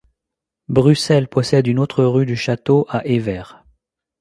Bruxelles 0.67 1.27
possède 1.27 1.67
une 1.67 1.77
autre 1.77 2.03
rue 2.03 2.25
du 2.25 2.35
Château 2.35 2.87
à 2.89 3.05
Evere. 3.05 3.63